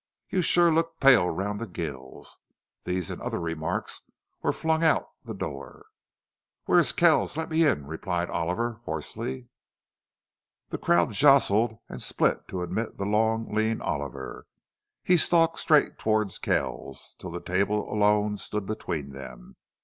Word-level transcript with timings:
You 0.29 0.41
shore 0.41 0.73
look 0.73 0.99
pale 0.99 1.29
round 1.29 1.61
the 1.61 1.67
gills." 1.67 2.39
These 2.85 3.11
and 3.11 3.21
other 3.21 3.39
remarks 3.39 4.01
were 4.41 4.51
flung 4.51 4.83
out 4.83 5.09
the 5.25 5.35
door. 5.35 5.85
"Where's 6.65 6.91
Kells? 6.91 7.37
Let 7.37 7.51
me 7.51 7.67
in," 7.67 7.85
replied 7.85 8.27
Oliver, 8.27 8.81
hoarsely. 8.85 9.49
The 10.69 10.79
crowd 10.79 11.11
jostled 11.11 11.77
and 11.87 12.01
split 12.01 12.47
to 12.47 12.63
admit 12.63 12.97
the 12.97 13.05
long, 13.05 13.53
lean 13.53 13.79
Oliver. 13.79 14.47
He 15.03 15.17
stalked 15.17 15.59
straight 15.59 15.99
toward 15.99 16.31
Kells, 16.41 17.15
till 17.19 17.29
the 17.29 17.39
table 17.39 17.87
alone 17.93 18.37
stood 18.37 18.65
between 18.65 19.11
them. 19.11 19.55